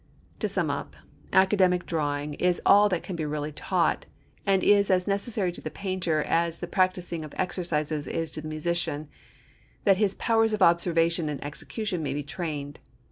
To 0.39 0.47
sum 0.49 0.71
up, 0.71 0.95
academic 1.31 1.85
drawing 1.85 2.33
is 2.33 2.59
all 2.65 2.89
that 2.89 3.03
can 3.03 3.15
be 3.15 3.23
really 3.23 3.51
taught, 3.51 4.07
and 4.47 4.63
is 4.63 4.89
as 4.89 5.07
necessary 5.07 5.51
to 5.51 5.61
the 5.61 5.69
painter 5.69 6.23
as 6.23 6.57
the 6.59 6.65
practising 6.65 7.23
of 7.23 7.35
exercises 7.37 8.07
is 8.07 8.31
to 8.31 8.41
the 8.41 8.47
musician, 8.47 9.09
that 9.83 9.97
his 9.97 10.15
powers 10.15 10.53
of 10.53 10.61
observation 10.63 11.29
and 11.29 11.45
execution 11.45 12.01
may 12.01 12.15
be 12.15 12.23
trained. 12.23 12.79